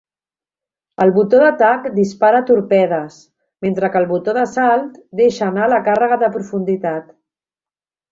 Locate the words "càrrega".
5.89-6.19